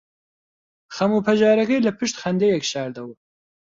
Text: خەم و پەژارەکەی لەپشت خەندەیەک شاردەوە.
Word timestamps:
خەم 0.95 1.11
و 1.13 1.23
پەژارەکەی 1.25 1.83
لەپشت 1.87 2.15
خەندەیەک 2.21 2.63
شاردەوە. 2.71 3.13